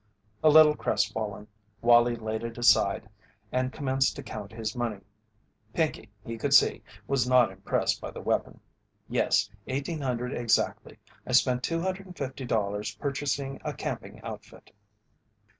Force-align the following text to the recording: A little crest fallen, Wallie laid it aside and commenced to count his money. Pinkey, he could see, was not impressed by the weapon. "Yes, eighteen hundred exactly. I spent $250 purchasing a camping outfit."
A 0.43 0.49
little 0.49 0.75
crest 0.75 1.13
fallen, 1.13 1.47
Wallie 1.83 2.15
laid 2.15 2.41
it 2.43 2.57
aside 2.57 3.07
and 3.51 3.71
commenced 3.71 4.15
to 4.15 4.23
count 4.23 4.51
his 4.51 4.75
money. 4.75 5.01
Pinkey, 5.75 6.09
he 6.25 6.39
could 6.39 6.55
see, 6.55 6.81
was 7.05 7.29
not 7.29 7.51
impressed 7.51 8.01
by 8.01 8.09
the 8.09 8.19
weapon. 8.19 8.61
"Yes, 9.07 9.47
eighteen 9.67 10.01
hundred 10.01 10.33
exactly. 10.33 10.97
I 11.27 11.33
spent 11.33 11.61
$250 11.61 12.97
purchasing 12.97 13.61
a 13.63 13.73
camping 13.75 14.19
outfit." 14.23 14.71